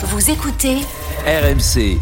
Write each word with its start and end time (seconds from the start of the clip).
Vous 0.00 0.30
écoutez 0.30 0.76
RMC. 1.26 1.98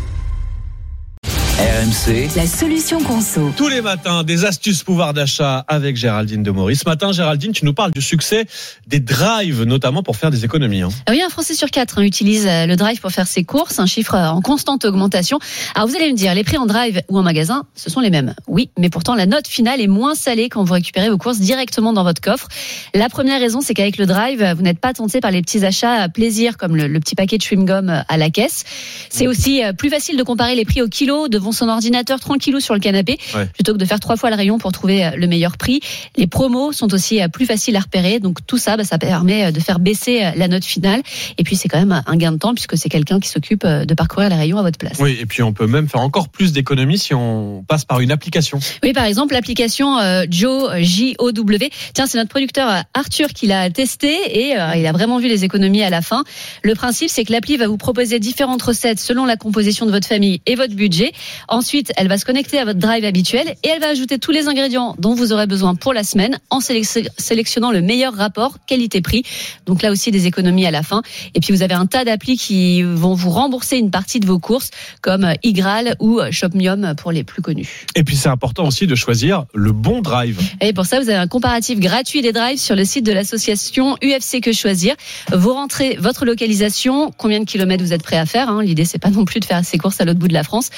RMC. 1.59 2.29
la 2.37 2.47
solution 2.47 3.01
conso. 3.03 3.51
Tous 3.57 3.69
les 3.69 3.81
matins, 3.81 4.25
des 4.25 4.45
astuces 4.45 4.83
pouvoir 4.83 5.15
d'achat 5.15 5.65
avec 5.69 5.97
Géraldine 5.97 6.43
de 6.43 6.51
Maurice. 6.51 6.81
Ce 6.81 6.89
matin, 6.89 7.13
Géraldine, 7.13 7.53
tu 7.53 7.65
nous 7.65 7.73
parles 7.73 7.93
du 7.93 8.03
succès 8.03 8.45
des 8.87 9.01
drives, 9.01 9.63
notamment 9.63 10.03
pour 10.03 10.17
faire 10.17 10.31
des 10.31 10.45
économies. 10.45 10.83
hein. 10.83 10.91
Ah 11.07 11.13
Oui, 11.13 11.23
un 11.23 11.31
Français 11.31 11.55
sur 11.55 11.71
quatre 11.71 11.99
hein, 11.99 12.03
utilise 12.03 12.47
euh, 12.47 12.67
le 12.67 12.77
drive 12.77 13.01
pour 13.01 13.11
faire 13.11 13.27
ses 13.27 13.43
courses, 13.43 13.79
un 13.79 13.87
chiffre 13.87 14.15
euh, 14.15 14.29
en 14.29 14.43
constante 14.43 14.85
augmentation. 14.85 15.39
Alors 15.75 15.89
vous 15.89 15.97
allez 15.97 16.13
me 16.13 16.17
dire, 16.17 16.35
les 16.35 16.45
prix 16.45 16.59
en 16.59 16.67
drive 16.67 17.01
ou 17.09 17.19
en 17.19 17.23
magasin, 17.23 17.65
ce 17.75 17.89
sont 17.89 18.01
les 18.01 18.11
mêmes. 18.11 18.35
Oui, 18.47 18.69
mais 18.79 18.91
pourtant 18.91 19.15
la 19.15 19.25
note 19.25 19.47
finale 19.49 19.81
est 19.81 19.87
moins 19.87 20.15
salée 20.15 20.51
quand 20.51 20.63
vous 20.63 20.75
récupérez 20.75 21.09
vos 21.09 21.17
courses 21.17 21.39
directement 21.39 21.95
dans 21.95 22.05
votre 22.05 22.21
coffre. 22.21 22.49
La 22.95 23.09
première 23.09 23.41
raison, 23.41 23.63
c'est 23.63 23.73
qu'avec 23.73 23.97
le 23.97 24.05
drive, 24.05 24.45
vous 24.55 24.63
n'êtes 24.63 24.79
pas 24.79 24.93
tenté 24.93 25.23
par 25.23 25.31
les 25.31 25.41
petits 25.41 25.65
achats 25.65 26.03
à 26.03 26.09
plaisir 26.11 26.59
comme 26.59 26.77
le, 26.77 26.87
le 26.87 27.01
petit 27.01 27.15
paquet 27.15 27.39
de 27.39 27.43
chewing-gum 27.43 27.89
euh, 27.89 28.03
à 28.09 28.19
la 28.19 28.29
caisse. 28.29 28.65
C'est 29.09 29.27
aussi 29.27 29.65
euh, 29.65 29.73
plus 29.73 29.89
facile 29.89 30.19
de 30.19 30.23
comparer 30.23 30.55
les 30.55 30.67
prix 30.67 30.83
au 30.83 30.89
kilo 30.89 31.29
devant 31.29 31.46
son 31.53 31.69
ordinateur 31.69 32.21
tranquillou 32.21 32.61
sur 32.61 32.75
le 32.75 32.81
canapé 32.81 33.19
Ouais. 33.35 33.47
plutôt 33.47 33.73
que 33.73 33.79
de 33.79 33.85
faire 33.85 34.01
trois 34.01 34.17
fois 34.17 34.31
le 34.31 34.37
rayon 34.37 34.59
pour 34.59 34.73
trouver 34.73 35.05
euh, 35.05 35.11
le 35.17 35.27
meilleur 35.27 35.57
prix. 35.57 35.81
Les 36.17 36.27
promos 36.27 36.73
sont 36.73 36.93
aussi 36.95 37.21
euh, 37.21 37.29
plus 37.29 37.47
faciles 37.47 37.77
à 37.77 37.81
repérer, 37.81 38.21
donc 38.21 38.39
tout 38.47 38.59
ça, 38.59 38.77
bah, 38.77 38.85
ça 38.85 38.99
permet 38.99 39.47
euh, 39.47 39.51
de 39.51 39.61
faire 39.61 39.79
baisser 39.79 40.31
la 40.37 40.49
note 40.49 40.65
finale. 40.65 41.03
Et 41.39 41.45
puis 41.45 41.57
c'est 41.57 41.69
quand 41.69 41.79
même 41.79 42.03
un 42.07 42.17
gain 42.17 42.33
de 42.33 42.39
temps 42.39 42.55
puisque 42.55 42.77
c'est 42.77 42.89
quelqu'un 42.89 43.21
qui 43.21 43.29
s'occupe 43.29 43.67
de 43.67 43.95
parcourir 43.95 44.29
les 44.29 44.37
rayons 44.37 44.59
à 44.59 44.63
votre 44.63 44.79
place. 44.79 44.99
Oui, 45.01 45.17
et 45.21 45.27
puis 45.27 45.43
on 45.43 45.53
peut 45.53 45.67
même 45.67 45.89
faire 45.89 46.01
encore 46.01 46.29
plus 46.29 46.53
d'économies 46.53 46.99
si 46.99 47.15
on 47.15 47.65
passe 47.67 47.85
par 47.85 48.01
une 48.01 48.11
application. 48.11 48.59
Oui, 48.83 48.93
par 48.93 49.05
exemple, 49.05 49.35
l'application 49.35 49.99
Joe 50.31 50.71
J-O-W. 50.79 51.71
Tiens, 51.95 52.07
c'est 52.07 52.19
notre 52.19 52.31
producteur 52.31 52.85
Arthur 52.95 53.29
qui 53.29 53.47
l'a 53.47 53.71
testé 53.71 54.17
et 54.49 54.57
euh, 54.59 54.75
il 54.77 54.87
a 54.87 54.93
vraiment 54.93 55.19
vu 55.19 55.29
les 55.29 55.45
économies 55.45 55.83
à 55.83 55.91
la 55.91 56.03
fin. 56.03 56.25
Le 56.63 56.75
principe, 56.75 57.09
c'est 57.11 57.25
que 57.25 57.33
l'appli 57.33 57.57
va 57.57 57.69
vous 57.69 57.77
proposer 57.77 58.19
différentes 58.19 58.63
recettes 58.63 59.01
selon 59.01 59.25
la 59.25 59.37
composition 59.37 59.87
de 59.87 59.91
votre 59.91 60.07
famille 60.07 60.41
et 60.47 60.55
votre 60.55 60.75
budget. 60.75 61.13
Ensuite, 61.49 61.93
elle 61.97 62.09
va 62.09 62.19
se 62.19 62.25
connecter 62.25 62.59
à 62.59 62.65
votre 62.65 62.79
drive 62.79 63.05
habituel 63.05 63.55
et 63.63 63.69
elle 63.69 63.81
va 63.81 63.89
ajouter 63.89 64.19
tous 64.19 64.31
les 64.33 64.49
ingrédients 64.49 64.95
dont 64.99 65.15
vous 65.15 65.33
aurez 65.33 65.47
besoin 65.47 65.75
pour 65.75 65.93
la 65.93 66.03
semaine 66.05 66.39
en 66.51 66.61
sélec- 66.61 67.09
sélectionnant 67.19 67.71
le 67.73 67.81
meilleur 67.83 68.15
rapport 68.15 68.59
qualité-prix. 68.67 69.23
Donc 69.67 69.83
là 69.83 69.91
aussi, 69.91 70.11
des 70.11 70.27
économies 70.27 70.67
à 70.67 70.71
la 70.71 70.83
fin. 70.83 71.03
Et 71.35 71.41
puis, 71.41 71.53
vous 71.53 71.63
avez 71.63 71.75
un 71.75 71.87
tas 71.87 72.05
d'applis 72.05 72.37
qui 72.37 72.83
vont 72.83 73.15
vous 73.15 73.31
rembourser 73.31 73.77
une 73.79 73.91
partie 73.91 74.21
de 74.21 74.27
vos 74.27 74.39
courses 74.39 74.71
comme 75.03 75.33
Igral 75.43 75.97
ou 76.01 76.21
Shopmium 76.31 76.95
pour 76.97 77.13
les 77.13 77.25
plus 77.25 77.43
connus. 77.43 77.87
Et 77.95 78.05
puis 78.05 78.17
c'est 78.17 78.29
important 78.29 78.67
aussi 78.67 78.87
de 78.87 78.95
choisir 78.95 79.45
le 79.55 79.73
bon 79.73 80.01
drive. 80.03 80.41
Et 80.61 80.73
pour 80.73 80.87
ça, 80.87 81.01
vous 81.01 81.09
avez 81.09 81.19
un 81.19 81.27
comparatif 81.27 81.79
gratuit 81.81 82.23
des 82.23 82.33
drives 82.33 82.59
sur 82.59 82.75
le 82.77 82.85
site 82.85 83.05
de 83.07 83.13
l'association 83.13 83.97
UFC 84.03 84.41
Que 84.41 84.53
Choisir. 84.53 84.95
Vous 85.33 85.53
rentrez 85.53 85.97
votre 85.99 86.25
localisation, 86.25 87.11
combien 87.17 87.41
de 87.41 87.45
kilomètres 87.45 87.83
vous 87.85 87.93
êtes 87.93 88.03
prêt 88.03 88.17
à 88.17 88.27
faire. 88.27 88.49
hein. 88.49 88.63
L'idée, 88.63 88.85
c'est 88.85 88.99
pas 88.99 89.11
non 89.11 89.25
plus 89.25 89.41
de 89.41 89.45
faire 89.45 89.65
ses 89.65 89.79
courses 89.79 90.01
à 90.01 90.05
l'autre 90.05 90.19
bout 90.19 90.29
de 90.29 90.33
la 90.35 90.43
France. 90.45 90.71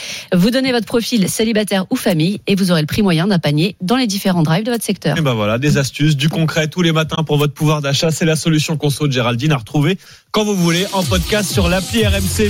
Vous 0.48 0.54
donnez 0.54 0.72
votre 0.72 0.86
profil 0.86 1.28
célibataire 1.28 1.84
ou 1.90 1.94
famille 1.94 2.40
et 2.46 2.54
vous 2.54 2.70
aurez 2.70 2.80
le 2.80 2.86
prix 2.86 3.02
moyen 3.02 3.26
d'un 3.26 3.38
panier 3.38 3.76
dans 3.82 3.96
les 3.96 4.06
différents 4.06 4.42
drives 4.42 4.64
de 4.64 4.70
votre 4.70 4.82
secteur. 4.82 5.18
Et 5.18 5.20
ben 5.20 5.34
voilà, 5.34 5.58
des 5.58 5.76
astuces, 5.76 6.16
du 6.16 6.30
concret 6.30 6.68
tous 6.68 6.80
les 6.80 6.90
matins 6.90 7.22
pour 7.22 7.36
votre 7.36 7.52
pouvoir 7.52 7.82
d'achat. 7.82 8.10
C'est 8.10 8.24
la 8.24 8.34
solution 8.34 8.78
conso 8.78 9.06
de 9.06 9.12
Géraldine 9.12 9.52
à 9.52 9.58
retrouver 9.58 9.98
quand 10.30 10.44
vous 10.44 10.56
voulez 10.56 10.86
en 10.94 11.02
podcast 11.02 11.52
sur 11.52 11.68
l'appli 11.68 12.06
RMC. 12.06 12.46